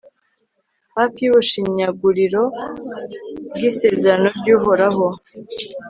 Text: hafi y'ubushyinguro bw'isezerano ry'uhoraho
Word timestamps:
hafi 0.97 1.19
y'ubushyinguro 1.23 2.41
bw'isezerano 3.53 4.27
ry'uhoraho 4.39 5.07